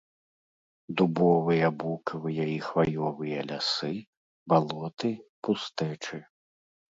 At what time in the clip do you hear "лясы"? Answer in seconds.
3.51-3.91